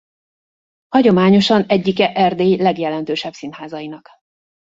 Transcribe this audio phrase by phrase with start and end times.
[0.89, 4.09] Hagyományosan egyike Erdély legjelentősebb színházainak.